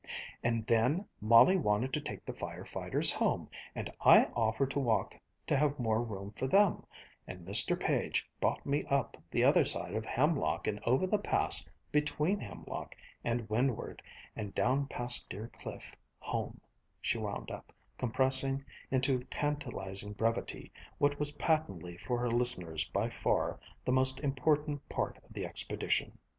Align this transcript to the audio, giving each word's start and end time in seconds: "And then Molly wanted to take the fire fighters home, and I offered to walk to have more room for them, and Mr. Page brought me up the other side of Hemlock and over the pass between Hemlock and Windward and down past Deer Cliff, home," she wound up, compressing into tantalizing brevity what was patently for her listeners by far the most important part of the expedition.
"And 0.41 0.65
then 0.65 1.05
Molly 1.21 1.57
wanted 1.57 1.93
to 1.93 2.01
take 2.01 2.25
the 2.25 2.33
fire 2.33 2.65
fighters 2.65 3.11
home, 3.11 3.47
and 3.75 3.95
I 4.03 4.25
offered 4.35 4.71
to 4.71 4.79
walk 4.79 5.15
to 5.45 5.55
have 5.55 5.77
more 5.77 6.01
room 6.01 6.31
for 6.31 6.47
them, 6.47 6.87
and 7.27 7.45
Mr. 7.47 7.79
Page 7.79 8.27
brought 8.39 8.65
me 8.65 8.83
up 8.85 9.15
the 9.29 9.43
other 9.43 9.63
side 9.63 9.93
of 9.93 10.03
Hemlock 10.03 10.65
and 10.65 10.79
over 10.87 11.05
the 11.05 11.19
pass 11.19 11.67
between 11.91 12.39
Hemlock 12.39 12.95
and 13.23 13.47
Windward 13.47 14.01
and 14.35 14.55
down 14.55 14.87
past 14.87 15.29
Deer 15.29 15.51
Cliff, 15.59 15.95
home," 16.17 16.59
she 16.99 17.19
wound 17.19 17.51
up, 17.51 17.71
compressing 17.99 18.65
into 18.89 19.23
tantalizing 19.25 20.13
brevity 20.13 20.71
what 20.97 21.19
was 21.19 21.33
patently 21.33 21.95
for 21.97 22.17
her 22.17 22.31
listeners 22.31 22.85
by 22.85 23.07
far 23.07 23.59
the 23.85 23.91
most 23.91 24.19
important 24.21 24.89
part 24.89 25.19
of 25.23 25.31
the 25.31 25.45
expedition. 25.45 26.17